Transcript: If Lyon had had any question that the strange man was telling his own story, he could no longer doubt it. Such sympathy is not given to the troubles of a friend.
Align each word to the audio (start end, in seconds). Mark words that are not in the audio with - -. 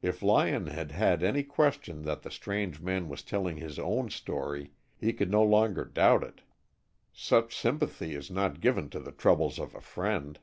If 0.00 0.24
Lyon 0.24 0.66
had 0.66 0.90
had 0.90 1.22
any 1.22 1.44
question 1.44 2.02
that 2.02 2.22
the 2.22 2.32
strange 2.32 2.80
man 2.80 3.08
was 3.08 3.22
telling 3.22 3.58
his 3.58 3.78
own 3.78 4.10
story, 4.10 4.72
he 4.98 5.12
could 5.12 5.30
no 5.30 5.44
longer 5.44 5.84
doubt 5.84 6.24
it. 6.24 6.40
Such 7.12 7.56
sympathy 7.56 8.16
is 8.16 8.28
not 8.28 8.60
given 8.60 8.90
to 8.90 8.98
the 8.98 9.12
troubles 9.12 9.60
of 9.60 9.72
a 9.76 9.80
friend. 9.80 10.40